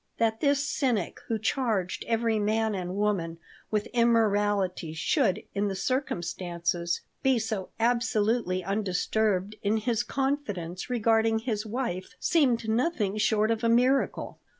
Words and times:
That 0.17 0.39
this 0.39 0.67
cynic 0.67 1.19
who 1.27 1.37
charged 1.37 2.03
every 2.07 2.39
man 2.39 2.73
and 2.73 2.95
woman 2.95 3.37
with 3.69 3.85
immorality 3.93 4.93
should, 4.93 5.43
in 5.53 5.67
the 5.67 5.75
circumstances, 5.75 7.01
be 7.21 7.37
so 7.37 7.69
absolutely 7.79 8.63
undisturbed 8.63 9.57
in 9.61 9.77
his 9.77 10.01
confidence 10.01 10.89
regarding 10.89 11.37
his 11.37 11.67
wife 11.67 12.15
seemed 12.19 12.67
nothing 12.67 13.19
short 13.19 13.51
of 13.51 13.63
a 13.63 13.69
miracle. 13.69 14.39